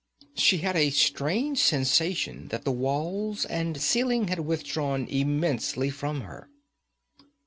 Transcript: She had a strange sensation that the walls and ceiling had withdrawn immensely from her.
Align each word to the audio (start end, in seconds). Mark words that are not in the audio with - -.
She 0.33 0.57
had 0.57 0.75
a 0.75 0.89
strange 0.89 1.59
sensation 1.59 2.47
that 2.47 2.63
the 2.65 2.71
walls 2.71 3.45
and 3.45 3.79
ceiling 3.79 4.29
had 4.29 4.39
withdrawn 4.39 5.05
immensely 5.05 5.91
from 5.91 6.21
her. 6.21 6.49